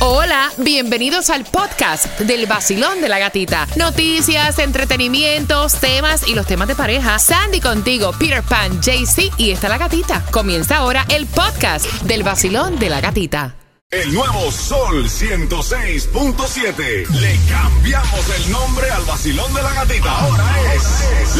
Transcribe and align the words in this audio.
Hola, 0.00 0.52
bienvenidos 0.58 1.28
al 1.28 1.44
podcast 1.44 2.06
del 2.20 2.46
vacilón 2.46 3.00
de 3.00 3.08
la 3.08 3.18
gatita. 3.18 3.66
Noticias, 3.74 4.60
entretenimientos, 4.60 5.74
temas 5.80 6.28
y 6.28 6.36
los 6.36 6.46
temas 6.46 6.68
de 6.68 6.76
pareja. 6.76 7.18
Sandy 7.18 7.60
contigo, 7.60 8.12
Peter 8.16 8.44
Pan, 8.44 8.80
JC 8.80 9.32
y 9.38 9.50
está 9.50 9.68
la 9.68 9.76
gatita. 9.76 10.24
Comienza 10.30 10.76
ahora 10.76 11.04
el 11.08 11.26
podcast 11.26 11.84
del 12.02 12.22
vacilón 12.22 12.78
de 12.78 12.90
la 12.90 13.00
gatita. 13.00 13.56
El 13.90 14.14
nuevo 14.14 14.52
Sol 14.52 15.08
106.7. 15.08 17.08
Le 17.08 17.36
cambiamos 17.48 18.28
el 18.36 18.52
nombre 18.52 18.88
al 18.90 19.02
vacilón 19.02 19.52
de 19.52 19.62
la 19.62 19.72
gatita. 19.72 20.16
Ahora 20.16 20.74
es 20.74 20.84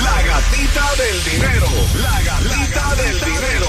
la 0.02 0.20
gatita 0.22 0.96
del 0.96 1.25
dinero. 1.25 1.68
La 2.02 2.20
gatita 2.22 2.95
del 2.96 3.20
dinero. 3.20 3.66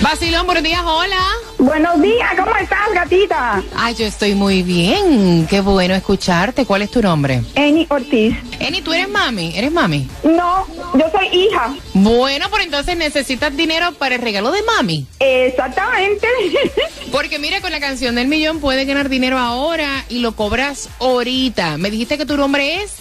Vacilón, 0.00 0.46
buenos 0.46 0.62
días, 0.62 0.82
hola. 0.84 1.20
Buenos 1.58 2.00
días, 2.00 2.30
¿cómo 2.36 2.54
estás, 2.56 2.92
gatita? 2.94 3.60
Ay, 3.74 3.94
yo 3.96 4.06
estoy 4.06 4.34
muy 4.34 4.62
bien. 4.62 5.46
Qué 5.48 5.60
bueno 5.60 5.94
escucharte. 5.94 6.64
¿Cuál 6.64 6.82
es 6.82 6.90
tu 6.92 7.02
nombre? 7.02 7.42
Eni 7.56 7.84
Ortiz. 7.90 8.36
Eni, 8.60 8.82
¿tú 8.82 8.92
eres 8.92 9.08
mami? 9.08 9.52
¿Eres 9.56 9.72
mami? 9.72 10.08
No, 10.22 10.66
yo 10.94 11.10
soy 11.10 11.26
hija. 11.32 11.74
Bueno, 11.92 12.46
pero 12.52 12.62
entonces 12.62 12.96
necesitas 12.96 13.56
dinero 13.56 13.92
para 13.92 14.14
el 14.14 14.22
regalo 14.22 14.52
de 14.52 14.62
mami. 14.62 15.06
Exactamente. 15.18 16.28
Porque 17.12 17.40
mira, 17.40 17.60
con 17.60 17.72
la 17.72 17.80
canción 17.80 18.14
del 18.14 18.28
millón 18.28 18.60
puedes 18.60 18.86
ganar 18.86 19.08
dinero 19.08 19.38
ahora 19.38 20.04
y 20.08 20.20
lo 20.20 20.36
cobras 20.36 20.88
ahorita. 21.00 21.78
Me 21.78 21.90
dijiste 21.90 22.16
que 22.16 22.26
tu 22.26 22.36
nombre 22.36 22.82
es. 22.82 22.96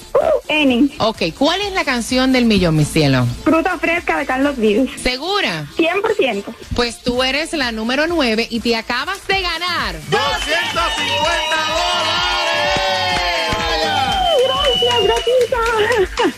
Eni, 0.47 0.93
Ok, 0.99 1.21
¿cuál 1.37 1.61
es 1.61 1.71
la 1.73 1.83
canción 1.85 2.31
del 2.31 2.45
millón, 2.45 2.75
mi 2.75 2.85
cielo? 2.85 3.25
fruta 3.43 3.77
fresca 3.79 4.17
de 4.17 4.25
Carlos 4.25 4.57
Vives. 4.57 4.89
¿Segura? 5.01 5.65
100%. 5.77 6.43
Pues 6.75 6.99
tú 7.01 7.23
eres 7.23 7.53
la 7.53 7.71
número 7.71 8.07
9 8.07 8.47
y 8.49 8.59
te 8.59 8.75
acabas 8.75 9.25
de 9.27 9.41
ganar. 9.41 9.95
250 10.09 10.93
Gracias, 14.43 15.07
gatita. 15.07 15.42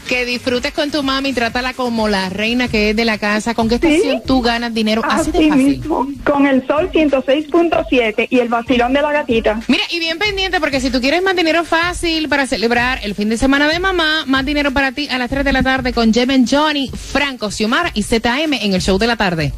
Que 0.08 0.26
disfrutes 0.26 0.74
con 0.74 0.92
tu 0.92 1.04
mami, 1.04 1.34
trátala 1.34 1.74
como 1.74 2.08
la 2.08 2.30
reina 2.30 2.68
que 2.68 2.92
es 2.92 2.96
de 2.96 3.06
la 3.06 3.18
casa. 3.18 3.54
¿Con 3.54 3.70
qué 3.70 3.76
estación 3.76 4.22
tú 4.26 4.42
ganas 4.42 4.74
dinero? 4.74 5.02
Así 5.04 5.32
de 5.32 5.40
Así 5.40 5.50
fácil. 5.50 5.66
mismo, 5.66 6.08
con 6.24 6.46
el 6.48 6.66
sol 6.68 6.90
106.7 6.92 8.28
y 8.30 8.40
el 8.40 8.50
vacilón 8.50 8.94
de 8.94 9.02
la 9.02 9.12
gatita. 9.12 9.60
Mira, 9.68 9.84
y 9.90 10.00
bien 10.00 10.18
pendiente, 10.20 10.60
porque 10.60 10.80
si 10.80 10.90
tú 10.90 11.02
quieres 11.02 11.24
más 11.24 11.36
dinero 11.36 11.64
fácil 11.64 12.30
para 12.30 12.48
celebrar 12.48 13.00
el 13.04 13.16
fin 13.16 13.30
de 13.30 13.38
semana 13.38 13.68
de 13.68 13.80
mamá, 13.80 14.26
más 14.26 14.46
dinero 14.46 14.72
para 14.72 14.92
ti 14.92 15.08
a 15.10 15.18
las 15.18 15.30
3 15.30 15.44
de 15.44 15.54
la 15.54 15.64
tarde 15.64 15.94
con 15.94 16.14
Jemen 16.14 16.46
Johnny, 16.48 16.90
Franco, 16.90 17.52
Xiomara 17.52 17.92
y 17.94 18.04
ZM 18.04 18.54
en 18.54 18.74
el 18.74 18.82
show 18.82 18.98
de 18.98 19.08
la 19.08 19.16
tarde. 19.16 19.54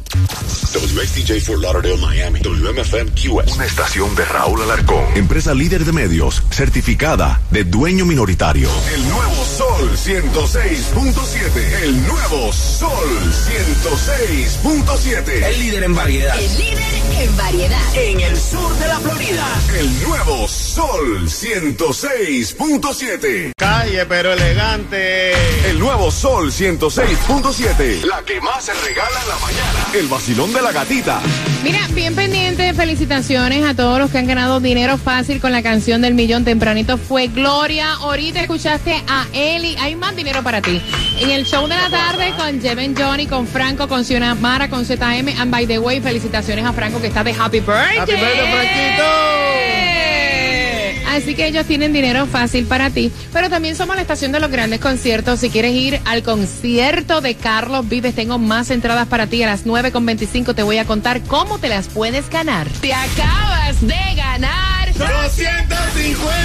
WXTJ 0.74 1.40
for 1.40 1.58
Lauderdale, 1.58 1.96
Miami. 1.98 2.40
WMFM 2.40 3.10
QS. 3.12 3.54
Una 3.56 3.64
estación 3.64 4.14
de 4.14 4.24
Raúl 4.24 4.62
Alarcón. 4.62 5.02
Empresa 5.16 5.54
líder 5.54 5.84
de 5.84 5.92
medios, 5.92 6.42
certificada 6.50 7.40
de 7.50 7.64
dueño 7.64 8.04
minoritario. 8.04 8.68
El 8.94 9.08
nuevo 9.08 9.44
Sol 9.44 9.67
106.7. 9.76 11.82
El 11.82 12.06
nuevo 12.06 12.50
Sol 12.52 13.08
106.7. 13.20 15.44
El 15.44 15.58
líder 15.58 15.82
en 15.84 15.94
variedad. 15.94 16.38
El 16.38 16.58
líder 16.58 16.84
en 17.20 17.34
variedad. 17.36 17.94
En 17.94 18.20
el 18.20 18.38
sur 18.38 18.74
de 18.78 18.88
la 18.88 18.98
Florida. 19.00 19.46
El 19.78 20.02
nuevo 20.02 20.48
Sol 20.48 21.28
106.7. 21.28 23.52
Calle, 23.56 24.06
pero 24.06 24.32
elegante. 24.32 25.32
El 25.68 25.78
nuevo 25.78 26.10
Sol 26.10 26.50
106.7. 26.50 28.02
La 28.04 28.22
que 28.22 28.40
más 28.40 28.64
se 28.64 28.72
regala 28.74 29.22
en 29.22 29.28
la 29.28 29.38
mañana. 29.38 29.86
El 29.94 30.08
vacilón 30.08 30.52
de 30.52 30.62
la 30.62 30.72
gatita. 30.72 31.20
Mira, 31.64 31.80
bien 31.92 32.14
pendiente, 32.14 32.72
felicitaciones 32.72 33.64
a 33.64 33.74
todos 33.74 33.98
los 33.98 34.10
que 34.10 34.18
han 34.18 34.26
ganado 34.26 34.60
dinero 34.60 34.96
fácil 34.96 35.40
con 35.40 35.50
la 35.50 35.62
canción 35.62 36.00
del 36.00 36.14
millón 36.14 36.44
tempranito. 36.44 36.96
Fue 36.98 37.26
Gloria. 37.26 37.94
Ahorita 37.94 38.40
escuchaste 38.40 39.02
a 39.08 39.26
Eli. 39.32 39.76
Hay 39.80 39.96
más 39.96 40.14
dinero 40.14 40.42
para 40.42 40.62
ti. 40.62 40.80
En 41.18 41.30
el 41.30 41.44
show 41.44 41.66
de 41.66 41.74
la 41.74 41.90
tarde 41.90 42.32
con 42.38 42.60
Jeven 42.60 42.94
Johnny, 42.96 43.26
con 43.26 43.46
Franco, 43.46 43.88
con 43.88 44.04
Xiomara, 44.04 44.70
con 44.70 44.84
ZM. 44.84 45.36
And 45.38 45.50
by 45.50 45.66
the 45.66 45.80
way, 45.80 46.00
felicitaciones 46.00 46.64
a 46.64 46.72
Franco 46.72 47.00
que 47.00 47.08
está 47.08 47.24
de 47.24 47.32
Happy 47.32 47.58
Birthday. 47.58 47.98
Happy 47.98 48.12
birthday, 48.12 48.52
Franquito. 48.52 50.27
Así 51.18 51.34
que 51.34 51.48
ellos 51.48 51.66
tienen 51.66 51.92
dinero 51.92 52.26
fácil 52.26 52.66
para 52.66 52.90
ti. 52.90 53.10
Pero 53.32 53.50
también 53.50 53.74
somos 53.74 53.96
la 53.96 54.02
estación 54.02 54.30
de 54.30 54.38
los 54.38 54.52
grandes 54.52 54.78
conciertos. 54.78 55.40
Si 55.40 55.50
quieres 55.50 55.72
ir 55.72 56.00
al 56.04 56.22
concierto 56.22 57.20
de 57.20 57.34
Carlos 57.34 57.88
Vives, 57.88 58.14
tengo 58.14 58.38
más 58.38 58.70
entradas 58.70 59.08
para 59.08 59.26
ti. 59.26 59.42
A 59.42 59.48
las 59.48 59.66
9.25 59.66 60.54
te 60.54 60.62
voy 60.62 60.78
a 60.78 60.84
contar 60.84 61.20
cómo 61.22 61.58
te 61.58 61.68
las 61.68 61.88
puedes 61.88 62.30
ganar. 62.30 62.68
Te 62.80 62.94
acabas 62.94 63.80
de 63.80 64.14
ganar. 64.14 64.94
250 64.94 66.18
dólares. 66.18 66.37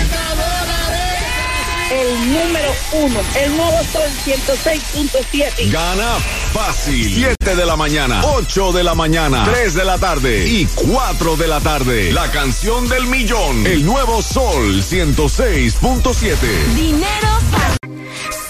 El 1.94 2.34
número 2.34 2.74
uno, 2.94 3.20
el 3.36 3.56
nuevo 3.56 3.78
sol 3.92 4.10
106.7. 4.26 5.72
Gana 5.72 6.16
fácil. 6.52 7.14
7 7.14 7.56
de 7.56 7.66
la 7.66 7.76
mañana, 7.76 8.22
8 8.26 8.72
de 8.72 8.84
la 8.84 8.96
mañana, 8.96 9.44
3 9.46 9.76
de 9.76 9.86
la 9.86 10.00
tarde 10.00 10.48
y 10.48 10.66
4 10.66 11.36
de 11.36 11.48
la 11.48 11.60
tarde. 11.60 12.12
La 12.12 12.32
canción 12.32 12.90
del 12.90 13.06
millón. 13.06 13.68
El 13.68 13.86
nuevo 13.86 14.24
Sol 14.24 14.82
106.7. 14.82 16.38
Dinero 16.74 17.44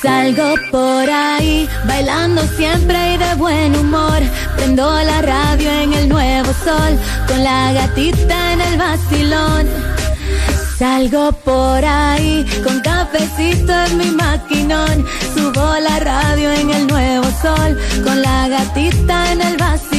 Salgo 0.03 0.55
por 0.69 1.09
ahí, 1.09 1.65
bailando 1.85 2.45
siempre 2.57 3.13
y 3.13 3.17
de 3.17 3.35
buen 3.35 3.73
humor. 3.73 4.21
Prendo 4.57 4.91
la 5.01 5.21
radio 5.21 5.71
en 5.71 5.93
el 5.93 6.09
nuevo 6.09 6.51
sol, 6.65 6.99
con 7.25 7.41
la 7.41 7.71
gatita 7.71 8.51
en 8.51 8.59
el 8.59 8.77
vacilón. 8.77 9.92
Salgo 10.77 11.31
por 11.31 11.85
ahí, 11.85 12.45
con 12.63 12.79
cafecito 12.81 13.71
en 13.71 13.97
mi 13.97 14.11
maquinón. 14.11 15.05
Subo 15.33 15.79
la 15.79 15.99
radio 15.99 16.51
en 16.51 16.69
el 16.71 16.87
nuevo 16.87 17.25
sol, 17.41 17.77
con 18.03 18.21
la 18.21 18.47
gatita 18.47 19.31
en 19.31 19.41
el 19.41 19.57
vacilón. 19.57 19.92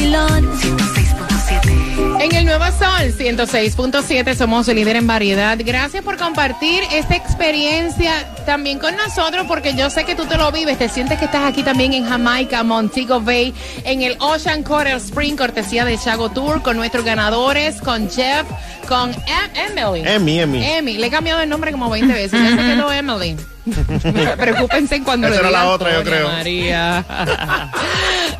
En 2.25 2.33
el 2.33 2.45
Nuevo 2.45 2.65
Sol 2.65 3.13
106.7 3.15 4.35
somos 4.35 4.67
el 4.67 4.77
líder 4.77 4.95
en 4.95 5.05
variedad. 5.05 5.59
Gracias 5.63 6.03
por 6.03 6.17
compartir 6.17 6.81
esta 6.91 7.15
experiencia 7.15 8.13
también 8.47 8.79
con 8.79 8.95
nosotros 8.95 9.45
porque 9.47 9.75
yo 9.75 9.91
sé 9.91 10.05
que 10.05 10.15
tú 10.15 10.25
te 10.25 10.35
lo 10.35 10.51
vives, 10.51 10.79
te 10.79 10.89
sientes 10.89 11.19
que 11.19 11.25
estás 11.25 11.43
aquí 11.45 11.61
también 11.61 11.93
en 11.93 12.03
Jamaica, 12.09 12.63
Montego 12.63 13.21
Bay, 13.21 13.53
en 13.83 14.01
el 14.01 14.17
Ocean 14.19 14.63
Coral 14.63 14.97
Spring, 14.97 15.35
cortesía 15.37 15.85
de 15.85 15.99
Chago 15.99 16.29
Tour, 16.31 16.63
con 16.63 16.77
nuestros 16.77 17.05
ganadores, 17.05 17.79
con 17.79 18.09
Jeff, 18.09 18.47
con 18.87 19.11
Em- 19.11 19.77
Emily. 19.77 20.01
Emi, 20.03 20.39
Emi. 20.39 20.65
Emi, 20.65 20.93
le 20.97 21.05
he 21.07 21.11
cambiado 21.11 21.41
el 21.41 21.49
nombre 21.49 21.71
como 21.71 21.91
20 21.91 22.11
veces, 22.11 22.41
ya 22.41 22.49
se 22.49 22.55
quedó 22.55 22.91
Emily. 22.91 23.35
Preocúpense 24.37 25.01
cuando 25.03 25.27
Esa 25.27 25.35
le 25.35 25.39
era 25.41 25.51
la 25.51 25.61
digan 25.61 25.73
otra, 25.73 25.91
yo 25.91 25.97
Sonia 25.97 26.11
creo. 26.11 26.27
María. 26.29 27.05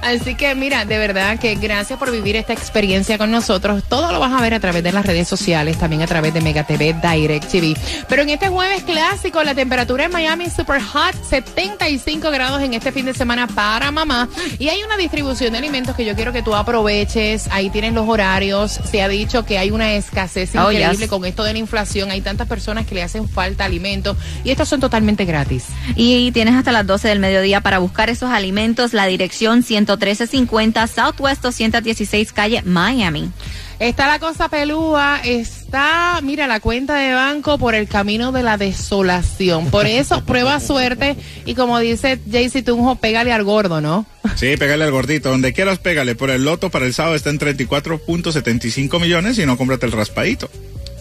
Así 0.02 0.36
que 0.36 0.53
mira, 0.53 0.86
de 0.86 0.97
verdad 1.00 1.40
que 1.40 1.56
gracias 1.56 1.97
por 1.97 2.12
vivir 2.12 2.36
esta 2.36 2.53
experiencia 2.53 3.18
con 3.18 3.31
nosotros. 3.31 3.84
Todo 3.90 4.12
lo 4.12 4.19
vas 4.19 4.34
a 4.34 4.41
ver 4.41 4.53
a 4.53 4.59
través 4.59 4.84
de 4.84 4.91
las 4.91 5.06
redes 5.06 5.28
sociales, 5.28 5.78
también 5.80 6.02
a 6.03 6.08
través 6.08 6.34
de 6.34 6.41
Mega 6.41 6.63
TV, 6.63 6.94
Direct 7.02 7.47
TV. 7.50 7.75
Pero 8.08 8.22
en 8.22 8.30
este 8.30 8.50
jueves 8.50 8.84
clásico, 8.84 9.44
la 9.44 9.56
temperatura 9.56 10.06
en 10.06 10.12
Miami 10.12 10.46
es 10.46 10.53
super 10.53 10.80
hot, 10.81 11.16
75 11.28 12.30
grados 12.30 12.62
en 12.62 12.74
este 12.75 12.92
fin 12.92 13.06
de 13.06 13.13
semana 13.16 13.47
para 13.47 13.90
mamá. 13.92 14.30
Y 14.59 14.69
hay 14.69 14.84
una 14.84 14.97
distribución 14.97 15.53
de 15.53 15.57
alimentos 15.57 15.96
que 15.96 16.06
yo 16.06 16.13
quiero 16.16 16.31
que 16.31 16.44
tú 16.44 16.53
aproveches. 16.56 17.47
Ahí 17.52 17.69
tienes 17.72 17.94
los 17.94 18.07
horarios. 18.07 18.80
Se 18.92 19.02
ha 19.02 19.07
dicho 19.07 19.44
que 19.46 19.57
hay 19.57 19.72
una 19.72 19.94
escasez 19.96 20.52
Oh, 20.56 20.72
increíble 20.72 20.97
yes. 21.06 21.09
con 21.09 21.25
esto 21.25 21.44
de 21.44 21.53
la 21.53 21.59
inflación. 21.59 22.12
Hay 22.12 22.22
tantas 22.22 22.47
personas 22.47 22.86
que 22.86 22.94
le 22.96 23.02
hacen 23.03 23.28
falta 23.28 23.66
alimentos 23.66 24.18
y 24.44 24.52
estos 24.52 24.69
son 24.69 24.80
totalmente 24.80 25.15
gratis. 25.24 25.68
Y 25.96 26.34
tienes 26.34 26.56
hasta 26.56 26.74
las 26.74 26.86
12 26.86 27.08
del 27.08 27.20
mediodía 27.22 27.62
para 27.62 27.80
buscar 27.80 28.09
esos 28.09 28.31
alimentos. 28.31 28.92
La 28.92 29.06
dirección 29.06 29.64
11350 29.64 30.88
Southwest 30.88 31.42
216 31.42 32.34
calle 32.34 32.62
Miami. 32.64 33.31
Está 33.80 34.08
la 34.08 34.20
cosa 34.20 34.48
pelúa, 34.48 35.20
está, 35.22 36.22
mira, 36.24 36.48
la 36.48 36.62
cuenta 36.62 36.95
de 36.95 37.13
banco 37.13 37.57
por 37.57 37.75
el 37.75 37.89
camino 37.89 38.31
de 38.31 38.42
la 38.42 38.57
desolación. 38.57 39.69
Por 39.69 39.86
eso, 39.86 40.24
prueba 40.25 40.62
suerte 40.62 41.18
y 41.45 41.56
como 41.56 41.80
dice 41.80 42.18
Jaycee 42.31 42.63
Tunjo, 42.63 42.95
pégale 42.95 43.34
al 43.34 43.44
gordo, 43.44 43.81
¿no? 43.81 44.06
Sí, 44.38 44.56
pégale 44.56 44.86
al 44.86 44.92
gordito. 44.92 45.30
Donde 45.30 45.51
quieras, 45.51 45.80
pégale. 45.80 46.16
Por 46.16 46.30
el 46.30 46.45
loto 46.45 46.69
para 46.69 46.86
el 46.86 46.94
sábado 46.94 47.16
está 47.16 47.30
en 47.31 47.39
34.75 47.39 49.01
millones 49.01 49.38
y 49.39 49.45
no 49.45 49.57
cómprate 49.57 49.86
el 49.86 49.92
raspadito. 49.92 50.50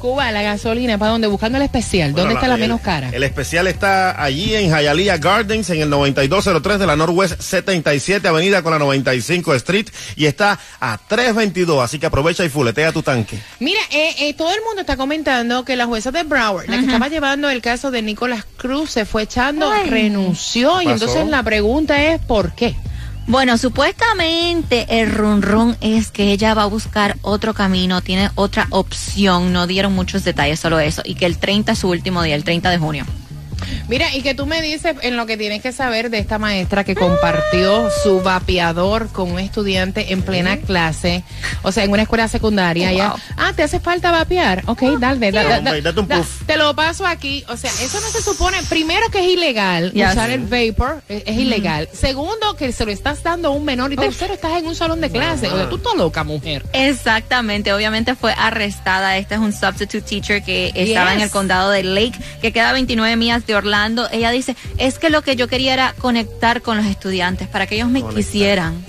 Cuba, 0.04 0.30
la 0.32 0.42
gasolina, 0.42 0.98
¿para 0.98 1.12
dónde? 1.12 1.28
Buscando 1.28 1.56
el 1.56 1.64
especial. 1.64 2.08
¿Dónde 2.10 2.24
Bueno, 2.24 2.38
está 2.38 2.46
la 2.46 2.56
el- 2.56 2.60
menos 2.60 2.82
cara? 2.82 3.08
El 3.10 3.22
especial 3.22 3.66
está 3.68 4.22
allí 4.22 4.54
en 4.54 4.68
Hialeah 4.68 5.16
Gardens, 5.16 5.70
en 5.70 5.80
el 5.80 5.88
9203 5.88 6.78
de 6.78 6.86
la 6.86 6.94
Northwest 6.94 7.40
77 7.40 8.28
Avenida 8.28 8.60
con 8.62 8.72
la 8.72 8.78
95 8.78 9.54
Street 9.54 9.86
y 10.16 10.26
está 10.26 10.58
a 10.78 10.98
322, 11.08 11.82
así 11.82 11.98
que 11.98 12.04
aprovecha 12.04 12.44
y 12.44 12.50
fuletea 12.50 12.92
tu 12.92 13.02
tanque. 13.02 13.38
Mira, 13.60 13.80
eh, 13.92 14.14
eh, 14.18 14.34
todo 14.34 14.52
el 14.52 14.60
mundo 14.66 14.82
está 14.82 14.98
comentando 14.98 15.64
que 15.64 15.74
la 15.74 15.86
jueza 15.86 16.10
de 16.10 16.22
Broward, 16.24 16.68
la 16.68 16.76
que 16.76 16.84
estaba 16.84 17.08
llevando 17.08 17.48
el 17.48 17.62
caso 17.62 17.90
de 17.90 18.02
Nicolás 18.02 18.44
Cruz, 18.58 18.90
se 18.90 19.06
fue 19.06 19.22
echando, 19.22 19.70
Ay. 19.72 19.88
renunció. 19.88 20.82
Y 20.82 20.88
entonces 20.88 21.26
la 21.28 21.42
pregunta 21.42 22.04
es, 22.04 22.20
¿por 22.20 22.54
qué? 22.54 22.76
Bueno, 23.26 23.56
supuestamente 23.56 25.00
el 25.00 25.10
run 25.10 25.40
run 25.40 25.76
es 25.80 26.10
que 26.10 26.30
ella 26.30 26.52
va 26.52 26.64
a 26.64 26.66
buscar 26.66 27.16
otro 27.22 27.54
camino, 27.54 28.02
tiene 28.02 28.30
otra 28.34 28.66
opción, 28.70 29.52
no 29.52 29.66
dieron 29.66 29.94
muchos 29.94 30.24
detalles, 30.24 30.60
solo 30.60 30.78
eso, 30.78 31.00
y 31.04 31.14
que 31.14 31.24
el 31.24 31.38
30 31.38 31.72
es 31.72 31.78
su 31.78 31.88
último 31.88 32.22
día, 32.22 32.34
el 32.34 32.44
30 32.44 32.70
de 32.70 32.78
junio. 32.78 33.06
Mira, 33.88 34.14
y 34.14 34.22
que 34.22 34.34
tú 34.34 34.46
me 34.46 34.62
dices 34.62 34.96
en 35.02 35.16
lo 35.16 35.26
que 35.26 35.36
tienes 35.36 35.60
que 35.62 35.70
saber 35.72 36.08
de 36.10 36.18
esta 36.18 36.38
maestra 36.38 36.84
que 36.84 36.94
compartió 36.94 37.88
su 38.02 38.20
vapeador 38.22 39.08
con 39.08 39.30
un 39.32 39.38
estudiante 39.38 40.12
en 40.12 40.22
plena 40.22 40.56
clase, 40.56 41.22
o 41.62 41.70
sea, 41.70 41.84
en 41.84 41.90
una 41.90 42.02
escuela 42.02 42.26
secundaria. 42.28 42.88
Oh, 42.90 42.96
ya, 42.96 43.08
wow. 43.10 43.18
ah, 43.36 43.52
¿te 43.54 43.62
hace 43.62 43.80
falta 43.80 44.10
vapear? 44.10 44.62
Ok, 44.66 44.82
dale, 44.98 45.30
da- 45.32 45.60
da- 45.60 45.80
date 45.80 46.00
un 46.00 46.08
puff. 46.08 46.42
te 46.46 46.56
lo 46.56 46.74
paso 46.74 47.06
aquí. 47.06 47.44
O 47.48 47.56
sea, 47.56 47.70
eso 47.82 48.00
no 48.00 48.08
se 48.08 48.22
supone, 48.22 48.56
primero 48.68 49.08
que 49.10 49.18
es 49.18 49.26
ilegal, 49.32 49.92
Ya 49.92 50.12
usar 50.12 50.30
el 50.30 50.40
vapor 50.46 51.02
es, 51.08 51.22
es 51.26 51.36
ilegal. 51.36 51.88
Segundo, 51.92 52.56
que 52.56 52.72
se 52.72 52.86
lo 52.86 52.90
estás 52.92 53.22
dando 53.22 53.48
a 53.48 53.50
un 53.50 53.64
menor. 53.64 53.92
Y 53.92 53.96
tercero, 53.96 54.32
estás 54.34 54.58
en 54.58 54.66
un 54.66 54.74
salón 54.74 55.00
de 55.02 55.10
clase. 55.10 55.48
O 55.48 55.56
sea, 55.56 55.68
tú 55.68 55.76
estás 55.76 55.94
loca, 55.94 56.24
mujer. 56.24 56.64
Exactamente, 56.72 57.72
obviamente 57.72 58.14
fue 58.14 58.32
arrestada. 58.32 59.18
Esta 59.18 59.34
es 59.34 59.40
un 59.42 59.52
substitute 59.52 60.00
teacher 60.00 60.42
que 60.42 60.72
estaba 60.74 61.12
en 61.12 61.20
el 61.20 61.30
condado 61.30 61.70
de 61.70 61.82
Lake, 61.82 62.18
que 62.40 62.50
queda 62.52 62.70
a 62.70 62.72
29 62.72 63.16
millas 63.16 63.46
de 63.46 63.54
Orlando. 63.56 63.73
Ella 64.12 64.30
dice, 64.30 64.56
es 64.78 64.98
que 65.00 65.10
lo 65.10 65.22
que 65.22 65.34
yo 65.36 65.48
quería 65.48 65.72
era 65.74 65.94
conectar 65.98 66.62
con 66.62 66.76
los 66.76 66.86
estudiantes 66.86 67.48
para 67.48 67.66
que 67.66 67.74
ellos 67.74 67.88
me 67.88 68.00
Conectar. 68.00 68.24
quisieran. 68.24 68.84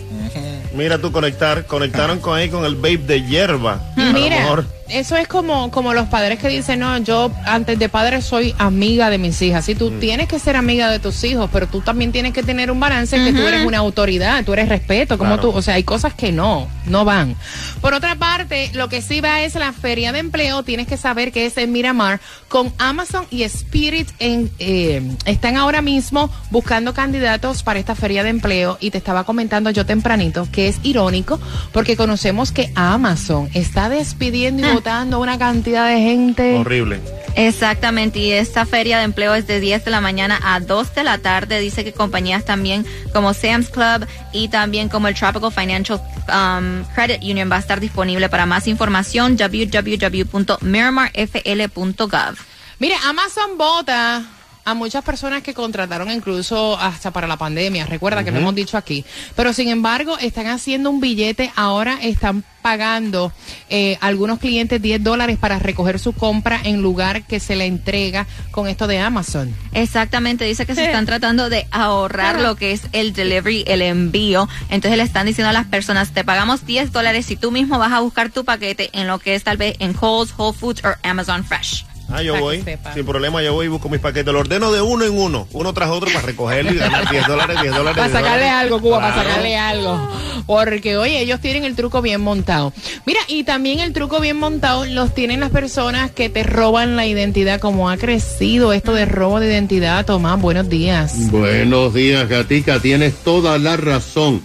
Mira 0.75 0.97
tú 0.99 1.11
conectar, 1.11 1.65
conectaron 1.65 2.19
con 2.19 2.37
ahí 2.37 2.49
con 2.49 2.65
el 2.65 2.75
vape 2.75 2.97
de 2.99 3.23
hierba. 3.23 3.81
A 3.95 3.99
lo 4.01 4.13
Mira, 4.13 4.39
mejor- 4.41 4.65
eso 4.89 5.15
es 5.15 5.27
como, 5.27 5.71
como 5.71 5.93
los 5.93 6.07
padres 6.07 6.39
que 6.39 6.47
dicen, 6.47 6.79
no, 6.79 6.97
yo 6.99 7.31
antes 7.45 7.79
de 7.79 7.89
padre 7.89 8.21
soy 8.21 8.53
amiga 8.57 9.09
de 9.09 9.17
mis 9.17 9.41
hijas. 9.41 9.65
Sí, 9.65 9.75
tú 9.75 9.91
tienes 9.99 10.27
que 10.27 10.39
ser 10.39 10.55
amiga 10.55 10.89
de 10.91 10.99
tus 10.99 11.23
hijos, 11.23 11.49
pero 11.51 11.67
tú 11.67 11.81
también 11.81 12.11
tienes 12.11 12.33
que 12.33 12.43
tener 12.43 12.69
un 12.71 12.79
balance 12.79 13.17
que 13.17 13.33
tú 13.33 13.41
eres 13.45 13.65
una 13.65 13.79
autoridad, 13.79 14.43
tú 14.45 14.53
eres 14.53 14.69
respeto, 14.69 15.17
como 15.17 15.35
Claro. 15.35 15.51
tú, 15.51 15.57
o 15.57 15.61
sea, 15.61 15.75
hay 15.75 15.83
cosas 15.83 16.13
que 16.13 16.31
no, 16.31 16.67
no 16.85 17.03
van. 17.05 17.35
Por 17.81 17.93
otra 17.93 18.15
parte, 18.15 18.69
lo 18.73 18.89
que 18.89 19.01
sí 19.01 19.21
va 19.21 19.41
es 19.41 19.55
la 19.55 19.73
feria 19.73 20.11
de 20.11 20.19
empleo, 20.19 20.63
tienes 20.63 20.87
que 20.87 20.97
saber 20.97 21.31
que 21.31 21.45
es 21.45 21.57
en 21.57 21.71
Miramar, 21.71 22.19
con 22.47 22.71
Amazon 22.77 23.25
y 23.31 23.43
Spirit 23.43 24.09
en, 24.19 24.51
eh, 24.59 25.01
están 25.25 25.57
ahora 25.57 25.81
mismo 25.81 26.29
buscando 26.51 26.93
candidatos 26.93 27.63
para 27.63 27.79
esta 27.79 27.95
feria 27.95 28.23
de 28.23 28.29
empleo 28.29 28.77
y 28.79 28.91
te 28.91 28.97
estaba 28.97 29.23
comentando 29.23 29.69
yo 29.71 29.85
tempranito 29.85 30.47
que 30.51 30.67
es 30.67 30.77
irónico 30.83 31.39
porque 31.71 31.95
conocemos 31.97 32.51
que 32.51 32.71
Amazon 32.75 33.49
está 33.53 33.89
despidiendo 33.89 34.67
y 34.73 34.74
votando 34.75 35.19
una 35.19 35.37
cantidad 35.37 35.87
de 35.87 35.99
gente. 35.99 36.55
Horrible. 36.55 37.01
Exactamente, 37.35 38.19
y 38.19 38.31
esta 38.31 38.65
feria 38.65 38.99
de 38.99 39.03
empleo 39.03 39.35
es 39.35 39.45
de 39.45 39.59
10 39.59 39.83
de 39.83 39.91
la 39.91 39.99
mañana 39.99 40.39
a 40.41 40.61
2 40.61 40.95
de 40.95 41.03
la 41.03 41.17
tarde. 41.17 41.59
Dice 41.59 41.83
que 41.83 41.91
compañías 41.91 42.45
también 42.45 42.85
como 43.11 43.33
Sam's 43.33 43.67
Club 43.69 44.07
y 44.31 44.47
también 44.47 44.87
como 44.87 45.09
el 45.09 45.15
Tropical 45.15 45.51
Financial 45.51 46.01
um, 46.29 46.85
Credit 46.93 47.21
Union 47.21 47.51
va 47.51 47.57
a 47.57 47.59
estar 47.59 47.81
disponible. 47.81 48.29
Para 48.29 48.45
más 48.45 48.67
información, 48.67 49.35
www.miramarfl.gov. 49.37 52.35
Mire, 52.79 52.95
Amazon 53.05 53.57
vota 53.57 54.23
a 54.65 54.73
muchas 54.73 55.03
personas 55.03 55.43
que 55.43 55.53
contrataron 55.53 56.09
incluso 56.09 56.77
hasta 56.79 57.11
para 57.11 57.27
la 57.27 57.37
pandemia, 57.37 57.85
recuerda 57.85 58.23
que 58.23 58.31
lo 58.31 58.39
hemos 58.39 58.55
dicho 58.55 58.77
aquí, 58.77 59.05
pero 59.35 59.53
sin 59.53 59.69
embargo 59.69 60.17
están 60.17 60.47
haciendo 60.47 60.89
un 60.89 60.99
billete, 60.99 61.51
ahora 61.55 61.99
están 62.01 62.43
pagando 62.63 63.31
eh, 63.69 63.95
algunos 64.01 64.39
clientes 64.39 64.81
10 64.81 65.03
dólares 65.03 65.37
para 65.37 65.59
recoger 65.59 65.99
su 65.99 66.13
compra 66.13 66.59
en 66.63 66.81
lugar 66.81 67.21
que 67.21 67.39
se 67.39 67.55
le 67.55 67.67
entrega 67.67 68.25
con 68.49 68.67
esto 68.67 68.87
de 68.87 68.97
Amazon. 68.97 69.55
Exactamente, 69.71 70.45
dice 70.45 70.65
que 70.65 70.73
se 70.73 70.85
están 70.85 71.05
tratando 71.05 71.51
de 71.51 71.67
ahorrar 71.69 72.37
Ajá. 72.37 72.43
lo 72.43 72.55
que 72.55 72.71
es 72.71 72.81
el 72.91 73.13
delivery, 73.13 73.65
el 73.67 73.83
envío. 73.83 74.49
Entonces 74.69 74.97
le 74.97 75.03
están 75.03 75.27
diciendo 75.27 75.51
a 75.51 75.53
las 75.53 75.67
personas, 75.67 76.09
te 76.09 76.23
pagamos 76.23 76.65
10 76.65 76.91
dólares 76.91 77.27
si 77.27 77.35
tú 77.35 77.51
mismo 77.51 77.77
vas 77.77 77.93
a 77.93 77.99
buscar 77.99 78.31
tu 78.31 78.43
paquete 78.43 78.89
en 78.93 79.05
lo 79.05 79.19
que 79.19 79.35
es 79.35 79.43
tal 79.43 79.57
vez 79.57 79.75
en 79.77 79.93
Kohl's, 79.93 80.33
Whole 80.35 80.57
Foods 80.57 80.83
o 80.83 81.07
Amazon 81.07 81.45
Fresh. 81.45 81.85
Ah, 82.09 82.21
yo 82.21 82.39
voy. 82.39 82.63
Sin 82.93 83.05
problema, 83.05 83.41
yo 83.41 83.53
voy 83.53 83.65
y 83.65 83.69
busco 83.69 83.89
mis 83.89 83.99
paquetes. 83.99 84.31
Lo 84.31 84.39
ordeno 84.39 84.71
de 84.71 84.81
uno 84.81 85.05
en 85.05 85.17
uno, 85.17 85.47
uno 85.51 85.73
tras 85.73 85.89
otro 85.89 86.07
para 86.13 86.21
recogerlo 86.25 86.71
y 86.71 86.77
ganar 86.77 87.09
10 87.09 87.27
dólares, 87.27 87.57
10 87.61 87.73
dólares. 87.75 87.97
Para 87.97 88.07
10 88.09 88.11
sacarle 88.19 88.45
dólares. 88.45 88.61
algo, 88.63 88.81
Cuba, 88.81 88.99
para 89.01 89.15
sacarle 89.15 89.57
algo. 89.57 90.09
Porque, 90.45 90.97
oye, 90.97 91.19
ellos 91.21 91.39
tienen 91.39 91.63
el 91.65 91.75
truco 91.75 92.01
bien 92.01 92.21
montado. 92.21 92.71
Mira, 93.05 93.19
y 93.27 93.43
también 93.43 93.79
el 93.79 93.91
truco 93.93 94.19
bien 94.19 94.37
montado 94.37 94.85
los 94.85 95.13
tienen 95.15 95.39
las 95.39 95.49
personas 95.49 96.11
que 96.11 96.29
te 96.29 96.43
roban 96.43 96.95
la 96.95 97.07
identidad, 97.07 97.59
como 97.59 97.89
ha 97.89 97.97
crecido 97.97 98.71
esto 98.71 98.93
de 98.93 99.05
robo 99.05 99.39
de 99.39 99.47
identidad. 99.47 100.05
Tomás, 100.05 100.39
buenos 100.39 100.69
días. 100.69 101.31
Buenos 101.31 101.93
días, 101.93 102.29
Gatica. 102.29 102.79
Tienes 102.79 103.15
toda 103.23 103.57
la 103.57 103.77
razón. 103.77 104.41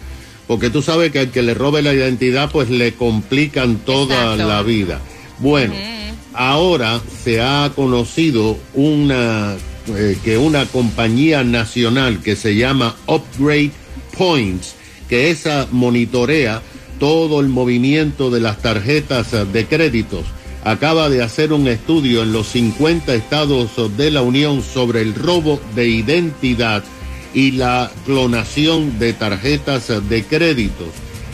Porque 0.47 0.71
tú 0.71 0.83
sabes 0.83 1.13
que 1.13 1.21
al 1.21 1.31
que 1.31 1.43
le 1.43 1.55
robe 1.55 1.83
la 1.83 1.93
identidad, 1.93 2.51
pues 2.51 2.71
le 2.71 2.95
complican 2.95 3.77
toda 3.77 4.33
Exacto. 4.33 4.49
la 4.49 4.63
vida. 4.63 4.99
Bueno, 5.39 5.75
ahora 6.41 7.03
se 7.23 7.43
ha 7.43 7.71
conocido 7.77 8.57
una 8.73 9.57
eh, 9.89 10.17
que 10.25 10.39
una 10.39 10.65
compañía 10.65 11.45
nacional 11.45 12.23
que 12.23 12.35
se 12.35 12.57
llama 12.57 12.97
Upgrade 13.07 13.73
Points, 14.17 14.75
que 15.07 15.31
esa 15.31 15.69
monitorea 15.71 16.63
todo 16.99 17.41
el 17.41 17.49
movimiento 17.49 18.31
de 18.31 18.41
las 18.41 18.57
tarjetas 18.63 19.35
eh, 19.35 19.45
de 19.53 19.67
créditos, 19.67 20.25
acaba 20.65 21.11
de 21.11 21.23
hacer 21.23 21.53
un 21.53 21.69
estudio 21.69 22.23
en 22.23 22.33
los 22.33 22.49
50 22.49 23.13
estados 23.15 23.73
de 23.99 24.11
la 24.11 24.23
Unión 24.23 24.63
sobre 24.63 25.03
el 25.03 25.15
robo 25.15 25.61
de 25.75 25.89
identidad 25.89 26.83
y 27.35 27.51
la 27.51 27.91
clonación 28.07 28.99
de 28.99 29.13
tarjetas 29.13 29.91
eh, 29.91 30.01
de 30.09 30.25
créditos. 30.25 30.89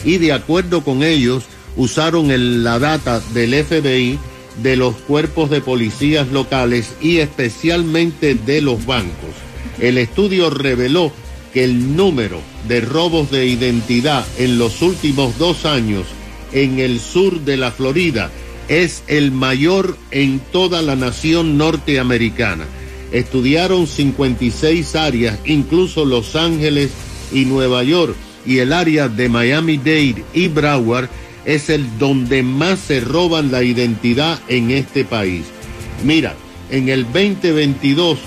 Y 0.04 0.18
de 0.18 0.32
acuerdo 0.32 0.82
con 0.82 1.04
ellos, 1.04 1.44
usaron 1.76 2.64
la 2.64 2.80
data 2.80 3.20
del 3.32 3.54
FBI, 3.64 4.18
de 4.62 4.76
los 4.76 4.94
cuerpos 4.94 5.50
de 5.50 5.60
policías 5.60 6.28
locales 6.28 6.94
y 7.00 7.18
especialmente 7.18 8.34
de 8.34 8.60
los 8.60 8.86
bancos. 8.86 9.34
El 9.80 9.98
estudio 9.98 10.50
reveló 10.50 11.12
que 11.52 11.64
el 11.64 11.96
número 11.96 12.40
de 12.68 12.80
robos 12.80 13.30
de 13.30 13.46
identidad 13.46 14.26
en 14.38 14.58
los 14.58 14.82
últimos 14.82 15.38
dos 15.38 15.64
años 15.64 16.06
en 16.52 16.78
el 16.78 17.00
sur 17.00 17.40
de 17.40 17.56
la 17.56 17.70
Florida 17.70 18.30
es 18.68 19.02
el 19.06 19.30
mayor 19.30 19.96
en 20.10 20.40
toda 20.52 20.82
la 20.82 20.96
nación 20.96 21.56
norteamericana. 21.58 22.64
Estudiaron 23.12 23.86
56 23.86 24.96
áreas, 24.96 25.38
incluso 25.44 26.04
Los 26.04 26.34
Ángeles 26.34 26.90
y 27.32 27.44
Nueva 27.44 27.84
York, 27.84 28.16
y 28.44 28.58
el 28.58 28.72
área 28.72 29.08
de 29.08 29.28
Miami-Dade 29.28 30.24
y 30.34 30.48
Broward 30.48 31.08
es 31.46 31.70
el 31.70 31.98
donde 31.98 32.42
más 32.42 32.80
se 32.80 33.00
roban 33.00 33.50
la 33.50 33.62
identidad 33.62 34.38
en 34.48 34.72
este 34.72 35.04
país. 35.04 35.44
Mira, 36.04 36.34
en 36.70 36.90
el 36.90 37.04
2022 37.04 38.18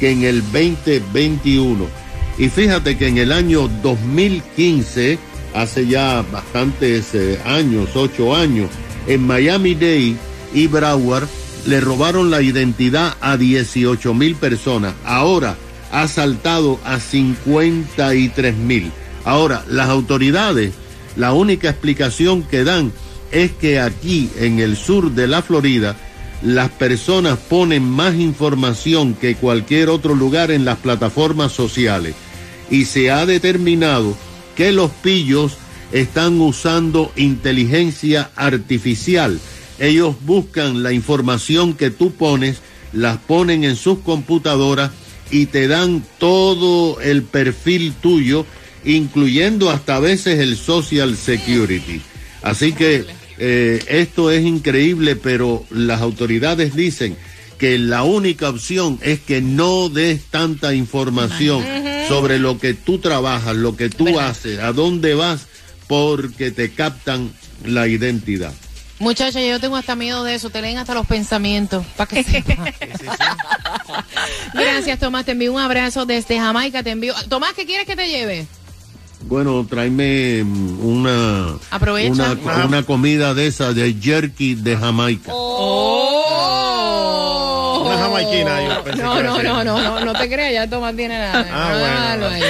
que 0.00 0.10
en 0.10 0.24
el 0.24 0.42
2021. 0.42 1.86
Y 2.38 2.48
fíjate 2.48 2.98
que 2.98 3.06
en 3.08 3.18
el 3.18 3.30
año 3.32 3.68
2015, 3.82 5.18
hace 5.54 5.86
ya 5.86 6.24
bastantes 6.32 7.14
eh, 7.14 7.38
años, 7.44 7.90
ocho 7.94 8.34
años, 8.34 8.70
en 9.06 9.26
Miami-Dade 9.26 10.16
y 10.56 10.66
Broward 10.68 11.28
le 11.66 11.80
robaron 11.80 12.30
la 12.30 12.40
identidad 12.40 13.14
a 13.20 13.36
18 13.36 14.14
mil 14.14 14.34
personas. 14.36 14.94
Ahora 15.04 15.56
ha 15.92 16.08
saltado 16.08 16.80
a 16.84 16.98
53 16.98 18.56
mil. 18.56 18.90
Ahora, 19.24 19.64
las 19.68 19.90
autoridades, 19.90 20.72
la 21.14 21.34
única 21.34 21.68
explicación 21.68 22.42
que 22.42 22.64
dan 22.64 22.90
es 23.32 23.52
que 23.52 23.80
aquí 23.80 24.30
en 24.38 24.58
el 24.58 24.76
sur 24.76 25.10
de 25.10 25.26
la 25.26 25.42
Florida, 25.42 25.94
las 26.42 26.70
personas 26.70 27.38
ponen 27.38 27.82
más 27.82 28.14
información 28.14 29.14
que 29.14 29.34
cualquier 29.34 29.90
otro 29.90 30.14
lugar 30.14 30.50
en 30.50 30.64
las 30.64 30.78
plataformas 30.78 31.52
sociales. 31.52 32.14
Y 32.70 32.86
se 32.86 33.10
ha 33.10 33.26
determinado 33.26 34.16
que 34.54 34.72
los 34.72 34.90
pillos 34.90 35.58
están 35.92 36.40
usando 36.40 37.12
inteligencia 37.14 38.30
artificial. 38.36 39.38
Ellos 39.78 40.16
buscan 40.22 40.82
la 40.82 40.92
información 40.92 41.74
que 41.74 41.90
tú 41.90 42.12
pones, 42.12 42.58
las 42.92 43.18
ponen 43.18 43.64
en 43.64 43.76
sus 43.76 43.98
computadoras 43.98 44.90
y 45.30 45.46
te 45.46 45.68
dan 45.68 46.04
todo 46.18 47.00
el 47.00 47.22
perfil 47.22 47.92
tuyo, 47.94 48.46
incluyendo 48.84 49.70
hasta 49.70 49.96
a 49.96 50.00
veces 50.00 50.38
el 50.38 50.56
Social 50.56 51.16
Security. 51.16 52.00
Así 52.42 52.72
que 52.72 53.04
eh, 53.38 53.82
esto 53.88 54.30
es 54.30 54.44
increíble, 54.44 55.16
pero 55.16 55.64
las 55.70 56.00
autoridades 56.00 56.74
dicen 56.74 57.16
que 57.58 57.78
la 57.78 58.02
única 58.02 58.48
opción 58.48 58.98
es 59.02 59.20
que 59.20 59.40
no 59.40 59.88
des 59.88 60.22
tanta 60.24 60.74
información 60.74 61.64
sobre 62.08 62.38
lo 62.38 62.58
que 62.58 62.74
tú 62.74 62.98
trabajas, 62.98 63.56
lo 63.56 63.76
que 63.76 63.88
tú 63.88 64.20
haces, 64.20 64.58
a 64.60 64.72
dónde 64.72 65.14
vas, 65.14 65.46
porque 65.86 66.50
te 66.50 66.70
captan 66.70 67.30
la 67.64 67.88
identidad. 67.88 68.52
Muchacha, 68.98 69.40
yo 69.40 69.60
tengo 69.60 69.76
hasta 69.76 69.94
miedo 69.94 70.24
de 70.24 70.34
eso. 70.34 70.48
Te 70.50 70.62
leen 70.62 70.78
hasta 70.78 70.94
los 70.94 71.06
pensamientos. 71.06 71.84
Para 71.96 72.08
que 72.08 72.24
sepa. 72.24 72.56
Gracias, 74.54 74.98
Tomás. 74.98 75.24
Te 75.26 75.32
envío 75.32 75.52
un 75.52 75.60
abrazo 75.60 76.06
desde 76.06 76.38
Jamaica. 76.38 76.82
Te 76.82 76.90
envío. 76.90 77.14
Tomás, 77.28 77.52
¿qué 77.54 77.66
quieres 77.66 77.86
que 77.86 77.94
te 77.96 78.08
lleve? 78.08 78.46
Bueno, 79.22 79.66
tráeme 79.68 80.44
mm, 80.44 80.86
una, 80.86 81.56
una, 82.10 82.66
una 82.66 82.82
comida 82.84 83.34
de 83.34 83.48
esa, 83.48 83.72
de 83.72 83.94
jerky 84.00 84.54
de 84.54 84.76
Jamaica. 84.76 85.32
Oh. 85.34 86.46
Una 87.86 87.98
jamaiquina. 87.98 88.62
yo 88.62 88.84
pensé 88.84 89.02
No, 89.02 89.22
no, 89.22 89.42
no, 89.42 89.64
no, 89.64 89.80
no, 89.80 90.04
no 90.04 90.12
te 90.12 90.28
creas, 90.28 90.52
ya 90.52 90.68
Tomás 90.68 90.94
tiene 90.96 91.18
nada. 91.18 91.46
Ah, 91.50 92.16
No, 92.18 92.28
bueno, 92.28 92.46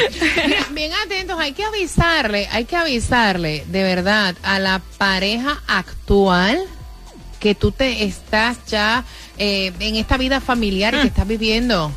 hay 1.47 1.53
que 1.53 1.63
avisarle, 1.63 2.49
hay 2.51 2.65
que 2.65 2.75
avisarle 2.75 3.65
de 3.69 3.85
verdad 3.85 4.35
a 4.43 4.59
la 4.59 4.83
pareja 4.99 5.63
actual 5.69 6.59
que 7.39 7.55
tú 7.55 7.71
te 7.71 8.03
estás 8.03 8.57
ya 8.67 9.05
eh, 9.39 9.73
en 9.79 9.95
esta 9.95 10.17
vida 10.17 10.41
familiar 10.41 10.95
y 10.95 11.03
que 11.03 11.07
estás 11.07 11.29
viviendo 11.29 11.93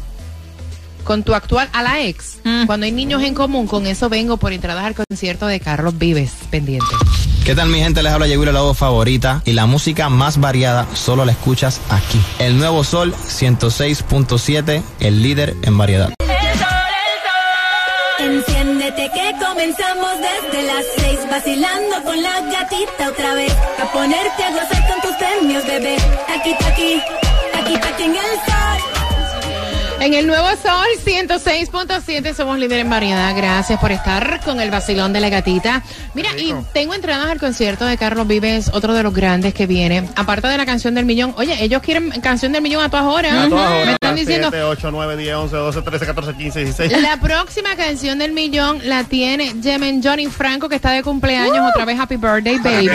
con 1.03 1.23
tu 1.23 1.33
actual, 1.33 1.67
a 1.73 1.81
la 1.81 2.03
ex. 2.03 2.37
Cuando 2.67 2.85
hay 2.85 2.91
niños 2.91 3.23
en 3.23 3.33
común, 3.33 3.65
con 3.65 3.87
eso 3.87 4.07
vengo 4.07 4.37
por 4.37 4.53
entradas 4.53 4.85
al 4.85 4.93
concierto 4.93 5.47
de 5.47 5.59
Carlos 5.59 5.97
Vives, 5.97 6.31
pendiente. 6.51 6.85
¿Qué 7.43 7.55
tal 7.55 7.69
mi 7.69 7.79
gente? 7.79 8.03
Les 8.03 8.13
habla 8.13 8.27
Yeguiro, 8.27 8.51
la 8.51 8.61
voz 8.61 8.77
favorita 8.77 9.41
y 9.45 9.53
la 9.53 9.65
música 9.65 10.09
más 10.09 10.39
variada 10.39 10.85
solo 10.93 11.25
la 11.25 11.31
escuchas 11.31 11.81
aquí. 11.89 12.21
El 12.37 12.59
Nuevo 12.59 12.83
Sol 12.83 13.15
106.7, 13.15 14.83
el 14.99 15.23
líder 15.23 15.55
en 15.63 15.75
variedad. 15.75 16.13
Enciéndete 18.19 19.09
que 19.11 19.33
comenzamos 19.45 20.11
desde 20.19 20.63
las 20.63 20.85
seis 20.97 21.19
vacilando 21.29 22.03
con 22.03 22.21
la 22.21 22.41
gatita 22.41 23.09
otra 23.09 23.33
vez 23.33 23.53
a 23.81 23.85
ponerte 23.93 24.43
a 24.43 24.51
gozar 24.51 24.87
con 24.89 25.01
tus 25.01 25.15
premios 25.15 25.65
bebé. 25.65 25.95
Aquí 26.27 26.53
aquí 26.65 27.01
aquí 27.53 27.75
aquí 27.75 28.03
en 28.03 28.15
el 28.15 28.35
sol 28.45 28.58
En 30.01 30.13
el 30.13 30.27
Nuevo 30.27 30.47
Sol 30.63 30.87
106.7 31.05 32.33
somos 32.33 32.57
líderes 32.57 32.85
en 32.85 32.89
variedad. 32.89 33.35
Gracias 33.35 33.77
por 33.81 33.91
estar 33.91 34.39
con 34.45 34.61
el 34.61 34.71
vacilón 34.71 35.11
de 35.11 35.19
la 35.19 35.27
gatita. 35.27 35.83
Mira, 36.13 36.29
y 36.37 36.53
tengo 36.73 36.93
entradas 36.93 37.27
al 37.29 37.37
concierto 37.37 37.85
de 37.85 37.97
Carlos 37.97 38.25
Vives, 38.25 38.69
otro 38.73 38.93
de 38.93 39.03
los 39.03 39.13
grandes 39.13 39.53
que 39.53 39.67
viene. 39.67 40.07
Aparte 40.15 40.47
de 40.47 40.57
la 40.57 40.65
canción 40.65 40.95
del 40.95 41.05
millón. 41.05 41.33
Oye, 41.37 41.61
ellos 41.61 41.81
quieren 41.81 42.11
canción 42.21 42.53
del 42.53 42.61
millón 42.61 42.81
a 42.81 42.89
todas 42.89 43.05
horas. 43.05 43.33
A 43.33 43.49
todas 43.49 43.69
Me 43.71 43.81
horas, 43.81 43.93
están 43.95 44.15
diciendo. 44.15 44.47
7, 44.49 44.63
8, 44.63 44.91
9, 44.91 45.17
10, 45.17 45.35
11, 45.35 45.55
12, 45.55 45.81
13, 45.81 46.05
14, 46.05 46.33
15, 46.33 46.63
16. 46.63 47.01
La 47.01 47.17
próxima 47.19 47.75
canción 47.75 48.19
del 48.19 48.31
millón 48.31 48.79
la 48.85 49.03
tiene 49.03 49.53
Jemen 49.61 50.01
Johnny 50.01 50.27
Franco, 50.27 50.69
que 50.69 50.75
está 50.75 50.91
de 50.91 51.03
cumpleaños. 51.03 51.59
Otra 51.73 51.83
vez 51.83 51.99
Happy 51.99 52.15
Birthday, 52.15 52.57
baby. 52.59 52.87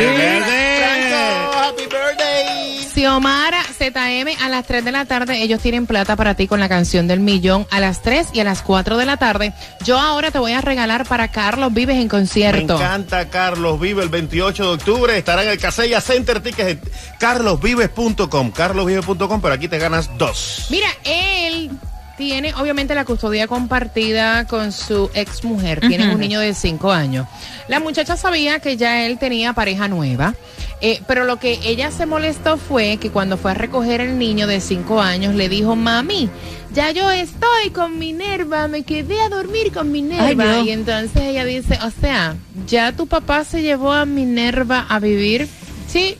Happy 1.52 1.82
birthday. 1.82 2.84
Xiomara 2.94 3.60
ZM 3.76 4.40
a 4.40 4.48
las 4.48 4.66
3 4.66 4.84
de 4.84 4.92
la 4.92 5.04
tarde. 5.04 5.42
Ellos 5.42 5.60
tienen 5.60 5.86
plata 5.86 6.14
para 6.14 6.34
ti 6.34 6.46
con 6.46 6.60
la 6.60 6.68
canción 6.68 6.93
del 7.02 7.18
millón 7.20 7.66
a 7.70 7.80
las 7.80 8.02
3 8.02 8.28
y 8.32 8.40
a 8.40 8.44
las 8.44 8.62
4 8.62 8.96
de 8.96 9.04
la 9.04 9.16
tarde. 9.16 9.52
Yo 9.84 9.98
ahora 9.98 10.30
te 10.30 10.38
voy 10.38 10.52
a 10.52 10.60
regalar 10.60 11.06
para 11.06 11.28
Carlos 11.28 11.72
Vives 11.74 11.96
en 11.96 12.02
Me 12.04 12.08
concierto. 12.08 12.76
encanta 12.76 13.28
Carlos 13.28 13.80
Vive 13.80 14.02
el 14.04 14.08
28 14.08 14.62
de 14.62 14.68
octubre. 14.74 15.18
Estará 15.18 15.42
en 15.42 15.48
el 15.50 15.58
Casella 15.58 16.00
Center 16.00 16.40
Tickets. 16.40 16.88
carlosvives.com. 17.18 18.50
Carlosvives.com, 18.52 19.40
pero 19.40 19.54
aquí 19.54 19.66
te 19.68 19.78
ganas 19.78 20.16
dos. 20.16 20.66
Mira, 20.70 20.88
él 21.04 21.70
tiene 22.16 22.54
obviamente 22.54 22.94
la 22.94 23.04
custodia 23.04 23.46
compartida 23.46 24.46
con 24.46 24.72
su 24.72 25.10
ex 25.14 25.44
mujer. 25.44 25.80
Tienen 25.80 26.10
un 26.10 26.20
niño 26.20 26.40
de 26.40 26.54
5 26.54 26.92
años. 26.92 27.26
La 27.68 27.80
muchacha 27.80 28.16
sabía 28.16 28.60
que 28.60 28.76
ya 28.76 29.04
él 29.06 29.18
tenía 29.18 29.52
pareja 29.52 29.88
nueva. 29.88 30.34
eh, 30.80 31.00
pero 31.06 31.24
lo 31.24 31.38
que 31.38 31.58
ella 31.64 31.90
se 31.90 32.04
molestó 32.06 32.56
fue 32.58 32.98
que 32.98 33.10
cuando 33.10 33.36
fue 33.38 33.52
a 33.52 33.54
recoger 33.54 34.00
el 34.00 34.18
niño 34.18 34.46
de 34.46 34.60
5 34.60 35.00
años 35.00 35.34
le 35.34 35.48
dijo, 35.48 35.76
mami, 35.76 36.28
ya 36.74 36.90
yo 36.90 37.10
estoy 37.10 37.70
con 37.72 37.98
Minerva, 37.98 38.68
me 38.68 38.82
quedé 38.82 39.20
a 39.20 39.28
dormir 39.28 39.72
con 39.72 39.90
Minerva. 39.92 40.44
Ay, 40.56 40.68
y 40.68 40.70
entonces 40.72 41.22
ella 41.22 41.44
dice, 41.44 41.78
o 41.82 41.90
sea, 42.00 42.36
ya 42.66 42.92
tu 42.92 43.06
papá 43.06 43.44
se 43.44 43.62
llevó 43.62 43.92
a 43.92 44.04
Minerva 44.04 44.84
a 44.88 44.98
vivir. 44.98 45.48
Sí. 45.88 46.16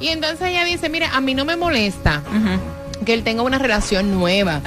Y 0.00 0.08
entonces 0.08 0.48
ella 0.48 0.64
dice, 0.64 0.88
mira, 0.88 1.10
a 1.14 1.20
mí 1.20 1.34
no 1.34 1.44
me 1.44 1.56
molesta 1.56 2.22
que 3.10 3.14
él 3.14 3.24
tenga 3.24 3.42
una 3.42 3.58
relación 3.58 4.12
nueva. 4.14 4.60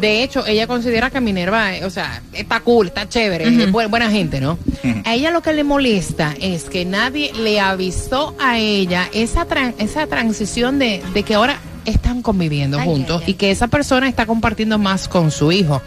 De 0.00 0.22
hecho, 0.22 0.44
ella 0.46 0.66
considera 0.66 1.08
que 1.08 1.18
Minerva, 1.22 1.74
eh, 1.76 1.84
o 1.86 1.88
sea, 1.90 2.20
está 2.34 2.60
cool, 2.60 2.88
está 2.88 3.08
chévere, 3.08 3.44
es 3.48 3.72
bu- 3.72 3.88
buena 3.88 4.10
gente, 4.10 4.38
¿no? 4.38 4.58
A 5.06 5.14
ella 5.14 5.30
lo 5.30 5.40
que 5.40 5.54
le 5.54 5.64
molesta 5.64 6.34
es 6.38 6.64
que 6.64 6.84
nadie 6.84 7.32
le 7.32 7.58
avisó 7.58 8.34
a 8.38 8.58
ella 8.58 9.08
esa, 9.14 9.46
tran- 9.48 9.74
esa 9.78 10.06
transición 10.06 10.78
de, 10.78 11.02
de 11.14 11.22
que 11.22 11.34
ahora 11.36 11.58
están 11.86 12.20
conviviendo 12.20 12.78
Ay, 12.78 12.84
juntos 12.84 13.18
ay, 13.20 13.24
ay. 13.28 13.30
y 13.30 13.34
que 13.34 13.50
esa 13.50 13.68
persona 13.68 14.08
está 14.08 14.26
compartiendo 14.26 14.76
más 14.76 15.08
con 15.08 15.30
su 15.30 15.52
hijo. 15.52 15.80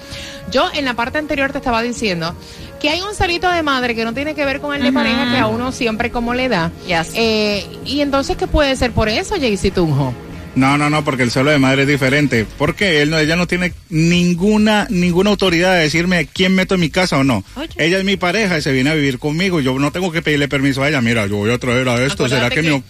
Yo 0.49 0.67
en 0.73 0.85
la 0.85 0.95
parte 0.95 1.19
anterior 1.19 1.51
te 1.51 1.59
estaba 1.59 1.81
diciendo 1.83 2.33
que 2.79 2.89
hay 2.89 3.01
un 3.01 3.13
salito 3.13 3.49
de 3.51 3.61
madre 3.61 3.93
que 3.93 4.03
no 4.05 4.13
tiene 4.15 4.33
que 4.33 4.45
ver 4.45 4.61
con 4.61 4.73
el 4.75 4.81
de 4.81 4.91
pareja 4.91 5.29
que 5.31 5.37
a 5.37 5.45
uno 5.47 5.71
siempre 5.71 6.09
como 6.09 6.33
le 6.33 6.47
da. 6.49 6.71
Yes. 6.87 7.11
Eh, 7.13 7.67
y 7.85 7.99
entonces, 8.01 8.35
¿qué 8.37 8.47
puede 8.47 8.75
ser 8.77 8.93
por 8.93 9.09
eso, 9.09 9.35
Jaycee 9.35 9.69
Tunjo? 9.71 10.13
No, 10.59 10.77
no, 10.77 10.89
no, 10.89 11.03
porque 11.03 11.23
el 11.23 11.31
suelo 11.31 11.51
de 11.51 11.57
madre 11.59 11.83
es 11.83 11.87
diferente. 11.87 12.45
Porque 12.57 13.01
él 13.01 13.09
no, 13.09 13.17
ella 13.17 13.35
no 13.35 13.47
tiene 13.47 13.73
ninguna 13.89 14.87
ninguna 14.89 15.29
autoridad 15.29 15.73
de 15.75 15.81
decirme 15.81 16.27
quién 16.27 16.53
meto 16.55 16.75
en 16.75 16.81
mi 16.81 16.89
casa 16.89 17.17
o 17.17 17.23
no. 17.23 17.43
Oye. 17.55 17.69
Ella 17.77 17.97
es 17.97 18.03
mi 18.03 18.17
pareja 18.17 18.57
y 18.57 18.61
se 18.61 18.71
viene 18.71 18.89
a 18.89 18.93
vivir 18.95 19.19
conmigo. 19.19 19.59
Yo 19.61 19.77
no 19.79 19.91
tengo 19.91 20.11
que 20.11 20.21
pedirle 20.21 20.47
permiso 20.47 20.83
a 20.83 20.89
ella. 20.89 21.01
Mira, 21.01 21.25
yo 21.27 21.37
voy 21.37 21.51
a 21.51 21.57
traer 21.57 21.87
a 21.89 22.03
esto. 22.05 22.27
¿Será 22.27 22.49
que, 22.49 22.61
que- 22.61 22.71
mi- 22.71 22.83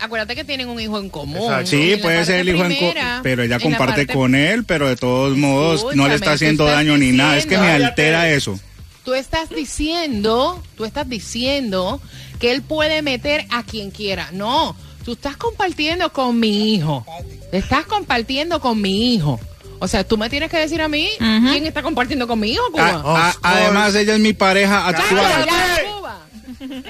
Acuérdate 0.00 0.34
que 0.34 0.42
tienen 0.42 0.68
un 0.68 0.80
hijo 0.80 0.98
en 0.98 1.08
común. 1.10 1.42
Exacto. 1.42 1.70
Sí, 1.70 1.96
puede 2.02 2.24
ser 2.24 2.40
el 2.40 2.48
hijo 2.48 2.64
en 2.64 2.72
co- 2.72 2.78
primera, 2.78 3.20
pero 3.22 3.44
ella 3.44 3.60
comparte 3.60 4.02
parte- 4.06 4.12
con 4.14 4.34
él, 4.34 4.64
pero 4.64 4.88
de 4.88 4.96
todos 4.96 5.36
modos 5.36 5.94
no 5.94 6.08
le 6.08 6.16
está 6.16 6.32
haciendo 6.32 6.64
daño 6.64 6.96
ni 6.98 7.12
nada. 7.12 7.36
Es 7.36 7.46
que 7.46 7.56
me 7.56 7.70
altera 7.70 8.28
eso. 8.30 8.58
Tú 9.04 9.14
estás 9.14 9.48
diciendo, 9.50 10.62
tú 10.76 10.84
estás 10.84 11.08
diciendo 11.08 12.00
que 12.40 12.52
él 12.52 12.62
puede 12.62 13.02
meter 13.02 13.46
a 13.50 13.62
quien 13.62 13.90
quiera. 13.92 14.30
No, 14.32 14.76
tú 15.04 15.12
estás 15.12 15.36
compartiendo 15.36 16.12
con 16.12 16.38
mi 16.38 16.74
hijo. 16.74 17.04
Estás 17.52 17.86
compartiendo 17.86 18.60
con 18.60 18.80
mi 18.80 19.14
hijo. 19.14 19.38
O 19.78 19.88
sea, 19.88 20.04
tú 20.04 20.16
me 20.16 20.30
tienes 20.30 20.48
que 20.50 20.58
decir 20.58 20.80
a 20.80 20.88
mí 20.88 21.08
quién 21.18 21.66
está 21.66 21.82
compartiendo 21.82 22.26
con 22.28 22.38
mi 22.38 22.52
hijo, 22.52 22.62
Cuba. 22.70 22.90
a- 22.90 23.30
Of 23.30 23.38
además, 23.42 23.94
ella 23.96 24.14
es 24.14 24.20
mi 24.20 24.32
pareja 24.32 24.86
actual. 24.86 25.44
ya, 25.46 25.78
Cuba. 25.96 26.18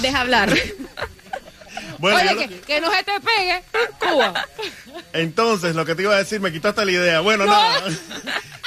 Deja 0.00 0.20
hablar. 0.20 0.52
Bueno, 1.98 2.30
Oye, 2.32 2.48
que, 2.48 2.60
que 2.60 2.80
no 2.80 2.90
se 2.90 3.02
te 3.04 3.12
pegue, 3.20 3.62
Cuba. 3.98 4.34
entonces 5.14 5.74
lo 5.74 5.86
que 5.86 5.94
te 5.94 6.02
iba 6.02 6.14
a 6.14 6.18
decir, 6.18 6.40
me 6.40 6.52
quitaste 6.52 6.84
la 6.84 6.92
idea. 6.92 7.20
Bueno, 7.20 7.46
nada. 7.46 7.82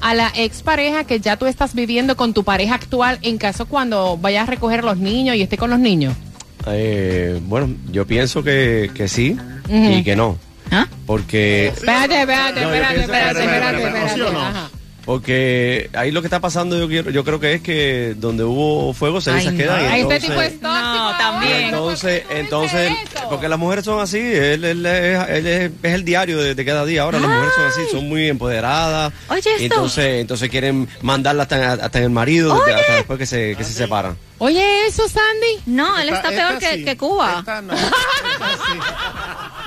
a 0.00 0.14
la 0.14 0.30
expareja 0.34 1.04
que 1.04 1.20
ya 1.20 1.36
tú 1.36 1.46
estás 1.46 1.74
viviendo 1.74 2.16
con 2.16 2.34
tu 2.34 2.44
pareja 2.44 2.74
actual 2.74 3.18
en 3.22 3.38
caso 3.38 3.66
cuando 3.66 4.18
vayas 4.18 4.46
a 4.46 4.50
recoger 4.50 4.84
los 4.84 4.98
niños 4.98 5.36
y 5.36 5.42
esté 5.42 5.56
con 5.56 5.70
los 5.70 5.78
niños. 5.78 6.14
Eh, 6.66 7.38
bueno, 7.42 7.68
yo 7.90 8.06
pienso 8.06 8.42
que, 8.42 8.90
que 8.94 9.08
sí 9.08 9.36
Ujú. 9.68 9.90
y 9.90 10.02
que 10.04 10.16
no. 10.16 10.38
¿Ah? 10.70 10.86
Porque, 11.06 11.68
Espérate, 11.68 12.20
espérate, 12.22 12.60
No, 12.62 12.72
espérate, 12.72 13.00
espérate, 13.00 13.00
espérate, 13.00 13.40
espérate, 13.44 13.76
espérate, 13.76 13.86
espérate. 13.86 14.14
¿sí 14.14 14.20
o 14.22 14.32
no? 14.32 14.84
Porque 15.04 15.90
ahí 15.92 16.10
lo 16.10 16.22
que 16.22 16.28
está 16.28 16.40
pasando 16.40 16.78
yo 16.78 16.88
quiero, 16.88 17.10
yo 17.10 17.24
creo 17.24 17.38
que 17.38 17.52
es 17.54 17.60
que 17.60 18.14
donde 18.16 18.42
hubo 18.42 18.94
fuego 18.94 19.20
no. 19.52 19.58
quedan. 19.58 19.82
y 19.82 19.86
Ay, 19.86 20.00
este 20.02 20.20
tipo 20.20 20.40
es 20.40 20.52
tóxico 20.58 20.62
No, 20.62 20.68
ahora. 20.70 20.73
También. 21.48 21.64
Entonces, 21.74 22.22
entonces, 22.30 22.92
porque 23.28 23.48
las 23.48 23.58
mujeres 23.58 23.84
son 23.84 24.00
así, 24.00 24.18
él, 24.18 24.64
él 24.64 24.86
es, 24.86 25.28
él 25.28 25.46
es- 25.46 25.70
es 25.82 25.94
el 25.94 26.04
diario 26.04 26.38
de, 26.38 26.54
de 26.54 26.64
cada 26.64 26.84
día. 26.84 27.02
Ahora 27.02 27.18
las 27.20 27.28
mujeres 27.30 27.54
son 27.54 27.64
así, 27.66 27.80
son 27.90 28.08
muy 28.08 28.28
empoderadas. 28.28 29.12
Oye, 29.28 29.40
esto. 29.40 29.62
Entonces, 29.62 30.20
entonces 30.20 30.48
quieren 30.50 30.88
mandarla 31.02 31.42
hasta, 31.44 31.72
hasta 31.74 31.98
en 31.98 32.04
el 32.04 32.10
marido, 32.10 32.54
Oye. 32.54 32.72
hasta 32.74 32.92
después 32.94 33.18
que 33.18 33.26
se, 33.26 33.54
que 33.56 33.64
se 33.64 33.72
separan. 33.72 34.16
Oye, 34.38 34.86
eso, 34.86 35.08
Sandy. 35.08 35.62
No, 35.66 35.98
él 35.98 36.08
está 36.08 36.28
peor 36.28 36.54
esta 36.54 36.58
que, 36.70 36.76
sí. 36.78 36.84
que 36.84 36.96
Cuba. 36.96 37.36
Esta 37.38 37.62
no. 37.62 37.72
Esta 37.74 37.86
sí. 38.66 38.78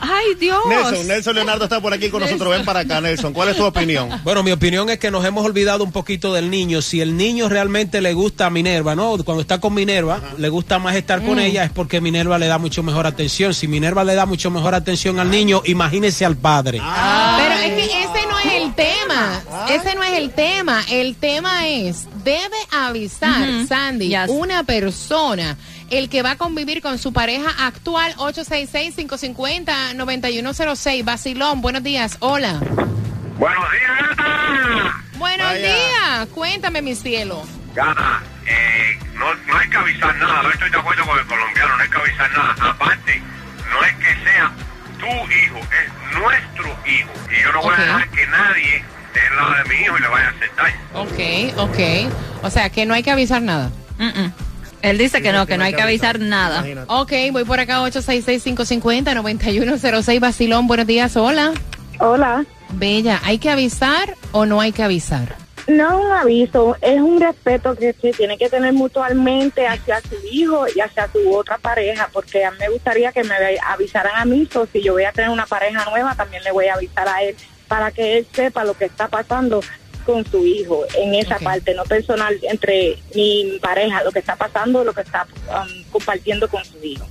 Ay, 0.00 0.34
Dios. 0.38 0.58
Nelson, 0.68 1.06
Nelson 1.08 1.34
Leonardo 1.34 1.64
está 1.64 1.80
por 1.80 1.92
aquí 1.92 2.08
con 2.08 2.20
nosotros. 2.20 2.50
Ven 2.50 2.64
para 2.64 2.80
acá, 2.80 3.00
Nelson. 3.00 3.32
¿Cuál 3.32 3.48
es 3.48 3.56
tu 3.56 3.64
opinión? 3.64 4.08
Bueno, 4.24 4.42
mi 4.42 4.52
opinión 4.52 4.88
es 4.90 4.98
que 4.98 5.10
nos 5.10 5.24
hemos 5.24 5.44
olvidado 5.44 5.82
un 5.84 5.92
poquito 5.92 6.32
del 6.32 6.50
niño. 6.50 6.82
Si 6.82 7.00
el 7.00 7.16
niño 7.16 7.48
realmente 7.48 8.00
le 8.00 8.12
gusta 8.12 8.46
a 8.46 8.50
Minerva, 8.50 8.94
¿no? 8.94 9.16
Cuando 9.24 9.40
está 9.42 9.60
con 9.60 9.74
Minerva, 9.74 10.20
le 10.38 10.48
gusta 10.48 10.78
más 10.78 10.94
estar 10.96 11.24
con 11.24 11.36
Mm. 11.36 11.40
ella, 11.40 11.64
es 11.64 11.70
porque 11.70 12.00
Minerva 12.00 12.38
le 12.38 12.46
da 12.46 12.58
mucho 12.58 12.82
mejor 12.82 13.06
atención. 13.06 13.54
Si 13.54 13.66
Minerva 13.68 14.04
le 14.04 14.14
da 14.14 14.26
mucho 14.26 14.50
mejor 14.50 14.74
atención 14.74 15.18
al 15.18 15.30
niño, 15.30 15.62
imagínese 15.64 16.24
al 16.24 16.36
padre. 16.36 16.80
Pero 16.80 17.54
es 17.54 17.72
que 17.72 17.84
ese 17.84 18.26
no 18.28 18.38
es 18.38 18.52
el 18.62 18.74
tema. 18.74 19.42
Ese 19.68 19.94
no 19.94 20.02
es 20.04 20.12
el 20.18 20.30
tema. 20.30 20.84
El 20.90 21.14
tema 21.16 21.68
es, 21.68 22.06
debe 22.24 22.56
avisar. 22.70 23.48
Sandy, 23.68 24.08
Yes. 24.08 24.28
una 24.28 24.62
persona, 24.64 25.56
el 25.90 26.08
que 26.08 26.22
va 26.22 26.30
a 26.32 26.36
convivir 26.36 26.80
con 26.82 26.98
su 26.98 27.12
pareja 27.12 27.50
actual, 27.66 28.14
866-550-9106. 28.16 31.04
Basilón, 31.04 31.60
buenos 31.60 31.82
días. 31.82 32.16
Hola. 32.20 32.60
Buenos 33.38 33.64
días, 33.70 34.16
gata. 34.16 35.02
Buenos 35.16 35.46
Vaya. 35.46 35.74
días. 35.74 36.28
Cuéntame, 36.34 36.82
mi 36.82 36.94
cielo. 36.94 37.42
Gata, 37.74 38.22
eh, 38.46 38.98
no, 39.14 39.34
no 39.34 39.58
hay 39.58 39.68
que 39.68 39.76
avisar 39.76 40.14
nada. 40.16 40.42
No 40.42 40.50
estoy 40.50 40.70
de 40.70 40.78
acuerdo 40.78 41.04
con 41.06 41.18
el 41.18 41.26
colombiano. 41.26 41.76
No 41.76 41.82
hay 41.82 41.88
que 41.90 41.98
avisar 41.98 42.30
nada. 42.32 42.54
Aparte, 42.70 43.22
no 43.70 43.84
es 43.84 43.94
que 43.94 44.14
sea 44.24 44.50
tu 44.98 45.06
hijo, 45.06 45.58
es 45.58 45.92
nuestro 46.18 46.66
hijo. 46.86 47.10
Y 47.30 47.42
yo 47.42 47.52
no 47.52 47.62
voy 47.62 47.74
a 47.76 47.80
dejar 47.80 48.08
que 48.10 48.26
nadie 48.26 48.84
esté 49.06 49.20
al 49.28 49.36
lado 49.36 49.54
de 49.54 49.64
mi 49.68 49.74
hijo 49.82 49.96
y 49.96 50.00
le 50.00 50.08
vaya 50.08 50.26
a 50.26 50.30
hacer 50.30 50.50
daño. 50.56 50.76
Ok, 50.94 51.18
ok. 51.58 51.78
O 52.42 52.50
sea, 52.50 52.70
que 52.70 52.86
no 52.86 52.94
hay 52.94 53.02
que 53.02 53.10
avisar 53.10 53.42
nada. 53.42 53.70
Mm-mm. 53.98 54.32
Él 54.88 54.98
dice 54.98 55.20
que 55.20 55.32
no, 55.32 55.46
que 55.46 55.58
no 55.58 55.64
hay 55.64 55.74
que 55.74 55.82
avisar 55.82 56.18
nada. 56.18 56.64
Ok, 56.86 57.12
voy 57.30 57.44
por 57.44 57.60
acá, 57.60 57.82
866-550-9106. 57.82 60.20
Basilón, 60.20 60.66
buenos 60.66 60.86
días. 60.86 61.14
Hola. 61.16 61.52
Hola. 62.00 62.46
Bella, 62.70 63.20
¿hay 63.24 63.36
que 63.38 63.50
avisar 63.50 64.14
o 64.32 64.46
no 64.46 64.62
hay 64.62 64.72
que 64.72 64.82
avisar? 64.82 65.36
No 65.66 65.88
es 65.88 65.94
un 66.06 66.12
aviso, 66.12 66.76
es 66.80 67.00
un 67.00 67.20
respeto 67.20 67.76
que 67.76 67.92
se 67.92 68.14
tiene 68.14 68.38
que 68.38 68.48
tener 68.48 68.72
mutuamente 68.72 69.66
hacia 69.66 70.00
su 70.00 70.16
hijo 70.32 70.64
y 70.74 70.80
hacia 70.80 71.12
su 71.12 71.34
otra 71.34 71.58
pareja, 71.58 72.08
porque 72.10 72.46
a 72.46 72.50
mí 72.50 72.56
me 72.58 72.70
gustaría 72.70 73.12
que 73.12 73.22
me 73.24 73.34
avisaran 73.66 74.12
a 74.16 74.24
mí, 74.24 74.48
o 74.54 74.66
si 74.72 74.82
yo 74.82 74.94
voy 74.94 75.04
a 75.04 75.12
tener 75.12 75.28
una 75.28 75.44
pareja 75.44 75.84
nueva, 75.90 76.14
también 76.14 76.42
le 76.42 76.52
voy 76.52 76.68
a 76.68 76.74
avisar 76.74 77.06
a 77.06 77.22
él 77.22 77.36
para 77.68 77.90
que 77.90 78.16
él 78.16 78.26
sepa 78.32 78.64
lo 78.64 78.72
que 78.72 78.86
está 78.86 79.08
pasando 79.08 79.60
con 80.08 80.24
su 80.30 80.44
hijo 80.46 80.84
en 80.96 81.14
esa 81.14 81.36
Ok. 81.36 81.42
parte, 81.42 81.74
no 81.74 81.84
personal, 81.84 82.34
entre 82.42 82.96
mi 83.14 83.58
pareja, 83.60 84.02
lo 84.02 84.10
que 84.10 84.20
está 84.20 84.34
pasando, 84.36 84.82
lo 84.82 84.94
que 84.94 85.02
está 85.02 85.26
um, 85.50 85.68
compartiendo 85.92 86.48
con 86.48 86.64
su 86.64 86.82
hijo. 86.82 87.06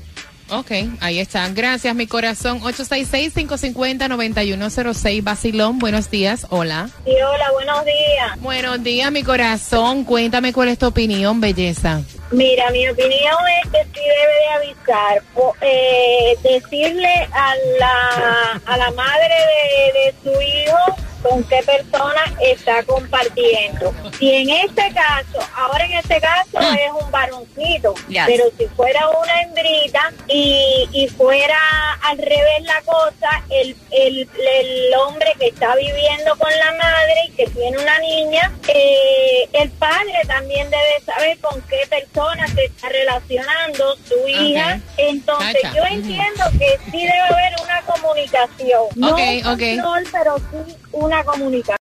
Ok, 0.50 0.72
ahí 1.02 1.20
está. 1.20 1.48
Gracias, 1.50 1.94
mi 1.94 2.08
corazón. 2.08 2.60
866-550-9106. 2.62 5.22
Basilón, 5.24 5.78
buenos 5.78 6.10
días. 6.10 6.48
Hola. 6.50 6.90
Sí, 7.06 7.12
hola, 7.12 7.52
buenos 7.52 7.86
días. 7.86 8.40
Buenos 8.40 8.82
días, 8.84 9.12
mi 9.12 9.22
corazón. 9.24 10.04
Cuéntame 10.06 10.54
cuál 10.54 10.70
es 10.70 10.80
tu 10.80 10.88
opinión, 10.88 11.40
belleza. 11.42 12.02
Mira, 12.32 12.72
mi 12.72 12.88
opinión 12.90 13.36
es 13.64 13.70
que 13.72 13.84
sí 13.94 14.00
debe 14.00 14.34
de 14.34 14.48
avisar, 14.72 15.22
po- 15.36 15.56
eh, 15.62 16.36
decirle 16.44 17.28
a 17.32 17.54
la, 17.80 18.60
a 18.66 18.78
la 18.78 18.90
madre 18.92 19.30
de, 19.30 19.94
de 20.00 20.14
su 20.24 20.32
hijo 20.42 20.96
con 21.28 21.44
qué 21.46 21.62
persona 21.64 22.22
está 22.42 22.84
compartiendo. 22.84 23.94
Si 24.20 24.32
en 24.34 24.50
este 24.50 24.94
caso, 24.94 25.40
ahora 25.56 25.86
en 25.86 25.94
este 25.94 26.20
caso 26.22 26.60
es 26.60 27.04
un 27.04 27.12
varoncito, 27.12 27.94
Yes. 28.08 28.24
pero 28.28 28.46
si 28.58 28.66
fuera 28.68 29.10
una 29.10 29.42
hembrita 29.42 30.12
y, 30.28 30.88
y 30.92 31.08
fuera 31.08 31.58
al 32.04 32.18
revés 32.18 32.62
la 32.64 32.82
cosa, 32.82 33.37
el, 33.62 33.76
el, 33.92 34.30
el 34.38 34.94
hombre 35.06 35.34
que 35.40 35.48
está 35.48 35.76
viviendo 35.76 36.36
con 36.38 36.50
la 36.52 36.72
madre 36.74 37.14
y 37.28 37.32
que 37.32 37.48
tiene 37.48 37.78
una 37.78 38.00
niña, 38.00 38.52
eh, 38.68 39.48
el 39.54 39.70
padre 39.72 40.14
también 40.28 40.70
debe 40.70 41.02
saber 41.06 41.38
con 41.40 41.62
qué 41.64 41.78
persona 41.90 42.48
se 42.48 42.66
está 42.66 42.90
relacionando 42.90 43.96
su 44.08 44.28
hija. 44.28 44.80
Entonces 44.98 45.58
Cacha. 45.62 45.76
yo 45.76 45.84
entiendo 45.86 46.44
que 46.60 46.78
sí 46.92 46.98
debe 47.00 47.20
haber 47.20 47.54
una 47.64 47.82
comunicación. 47.82 48.82
No 48.96 49.10
Ok, 49.10 49.20
un 49.20 49.48
ok. 49.48 49.84
control, 49.84 50.04
pero 50.12 50.38
sí 50.38 50.76
una 50.92 51.24
comunicación. 51.24 51.78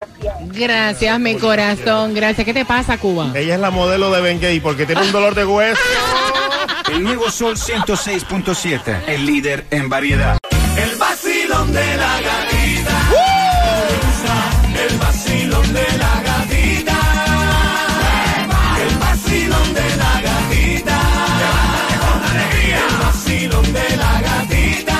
Gracias, 0.52 1.18
mi 1.20 1.36
corazón. 1.36 2.14
Gracias. 2.14 2.44
¿Qué 2.44 2.52
te 2.54 2.64
pasa, 2.64 2.98
Cuba? 2.98 3.32
Ella 3.34 3.54
es 3.54 3.60
la 3.60 3.70
modelo 3.70 4.10
de 4.10 4.20
Ben 4.20 4.40
Gay 4.40 4.60
porque 4.60 4.86
tiene 4.86 5.02
un 5.02 5.12
dolor 5.12 5.34
de 5.34 5.44
hueso. 5.44 5.80
El 6.90 7.02
nuevo 7.02 7.30
Sol 7.32 7.56
106.7, 7.56 9.08
el 9.08 9.26
líder 9.26 9.64
en 9.72 9.88
variedad. 9.88 10.38
El 10.78 10.90
vacilón 11.66 11.72
de 11.72 11.96
la 11.96 12.20
gatita. 12.20 12.96
El 14.86 14.98
vacilón 14.98 15.74
de 15.74 15.96
la 15.96 16.20
gatita. 16.22 16.98
El 18.82 18.98
vacilón 18.98 19.74
de 19.74 19.96
la 19.96 20.20
gatita. 20.26 20.98
Con 22.00 22.18
alegría. 22.30 22.80
El 22.88 22.96
vacilón 22.96 23.72
de 23.72 23.96
la 23.96 24.20
gatita. 24.20 24.96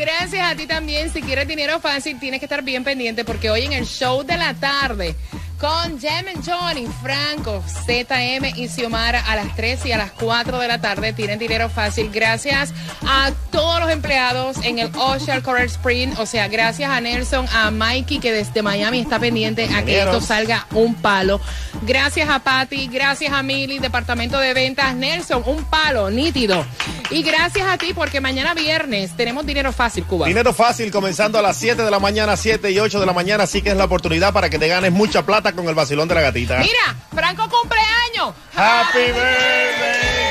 Gracias 0.00 0.50
a 0.50 0.56
ti 0.56 0.66
también. 0.66 1.12
Si 1.12 1.20
quieres 1.20 1.46
dinero 1.46 1.78
fácil, 1.78 2.18
tienes 2.18 2.40
que 2.40 2.46
estar 2.46 2.62
bien 2.62 2.84
pendiente 2.84 3.22
porque 3.22 3.50
hoy 3.50 3.66
en 3.66 3.74
el 3.74 3.84
show 3.84 4.22
de 4.22 4.38
la 4.38 4.54
tarde 4.54 5.14
con 5.60 6.00
Jem 6.00 6.26
and 6.28 6.42
Johnny, 6.42 6.86
Franco, 7.02 7.62
ZM 7.84 8.56
y 8.56 8.66
Xiomara 8.66 9.20
a 9.20 9.36
las 9.36 9.54
3 9.56 9.84
y 9.86 9.92
a 9.92 9.98
las 9.98 10.10
4 10.12 10.58
de 10.58 10.66
la 10.66 10.80
tarde 10.80 11.12
tienen 11.12 11.38
dinero 11.38 11.68
fácil. 11.68 12.10
Gracias 12.10 12.72
a 13.06 13.30
todos 13.50 13.80
los 13.80 13.90
empleados 13.90 14.56
en 14.64 14.78
el 14.78 14.90
Ocean 14.96 15.42
Coral 15.42 15.66
Spring. 15.66 16.14
O 16.18 16.24
sea, 16.24 16.48
gracias 16.48 16.90
a 16.90 17.00
Nelson, 17.00 17.46
a 17.52 17.70
Mikey 17.70 18.20
que 18.20 18.32
desde 18.32 18.62
Miami 18.62 19.00
está 19.00 19.18
pendiente 19.18 19.68
a 19.74 19.84
que 19.84 20.00
esto 20.00 20.22
salga 20.22 20.66
un 20.72 20.94
palo. 20.94 21.40
Gracias 21.82 22.28
a 22.30 22.38
Patty, 22.38 22.88
gracias 22.88 23.32
a 23.32 23.42
Mili, 23.42 23.78
Departamento 23.78 24.38
de 24.38 24.54
Ventas. 24.54 24.94
Nelson, 24.94 25.42
un 25.44 25.64
palo 25.64 26.10
nítido. 26.10 26.64
Y 27.10 27.22
gracias 27.22 27.68
a 27.68 27.76
ti 27.76 27.92
porque 27.92 28.20
mañana 28.20 28.54
viernes 28.54 29.16
tenemos 29.16 29.44
dinero 29.44 29.72
fácil, 29.72 30.04
Cuba. 30.04 30.26
Dinero 30.26 30.54
fácil 30.54 30.90
comenzando 30.90 31.38
a 31.38 31.42
las 31.42 31.56
7 31.56 31.82
de 31.82 31.90
la 31.90 31.98
mañana, 31.98 32.36
7 32.36 32.70
y 32.70 32.78
8 32.78 33.00
de 33.00 33.06
la 33.06 33.12
mañana, 33.12 33.44
así 33.44 33.62
que 33.62 33.70
es 33.70 33.76
la 33.76 33.84
oportunidad 33.84 34.32
para 34.32 34.48
que 34.48 34.58
te 34.58 34.68
ganes 34.68 34.92
mucha 34.92 35.26
plata 35.26 35.49
con 35.54 35.68
el 35.68 35.74
vacilón 35.74 36.08
de 36.08 36.14
la 36.14 36.20
gatita. 36.22 36.58
Mira, 36.58 36.96
Franco 37.14 37.48
cumpleaños. 37.48 38.34
Happy 38.54 38.98
birthday. 38.98 40.30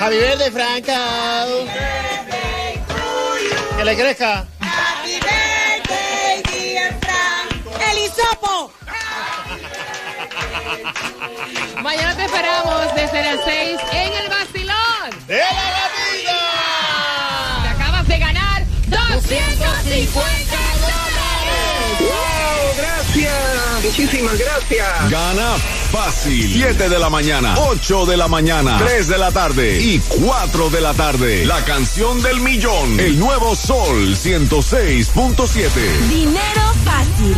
Happy 0.00 0.16
birthday, 0.16 0.50
Franca. 0.50 1.46
Que 3.76 3.84
le 3.84 3.96
crezca. 3.96 4.46
Happy 4.60 5.20
birthday, 5.20 6.42
dear 6.42 6.94
Frank. 7.00 7.50
El 7.90 7.98
hisopo. 7.98 8.72
Mañana 11.82 12.14
te 12.16 12.24
esperamos 12.24 12.94
desde 12.94 13.22
las 13.22 13.44
6 13.44 13.80
en 13.92 14.12
el 14.12 14.28
vacilón. 14.28 15.26
¡De 15.26 15.38
la 15.38 15.44
gatita! 15.78 16.38
Te 17.62 17.68
acabas 17.68 18.08
de 18.08 18.18
ganar 18.18 18.64
250 18.88 20.58
¡Wow! 22.00 22.37
Gracias. 22.76 23.84
Muchísimas 23.84 24.38
gracias. 24.38 25.10
Gana 25.10 25.56
fácil. 25.90 26.52
7 26.52 26.88
de 26.88 26.98
la 26.98 27.10
mañana, 27.10 27.54
8 27.58 28.06
de 28.06 28.16
la 28.16 28.28
mañana, 28.28 28.78
3 28.78 29.08
de 29.08 29.18
la 29.18 29.30
tarde 29.30 29.80
y 29.80 29.98
4 29.98 30.70
de 30.70 30.80
la 30.80 30.94
tarde. 30.94 31.44
La 31.46 31.64
canción 31.64 32.22
del 32.22 32.40
millón. 32.40 32.98
El 33.00 33.18
nuevo 33.18 33.54
Sol 33.54 34.14
106.7. 34.14 35.70
Dinero 36.08 36.72
fácil. 36.84 37.36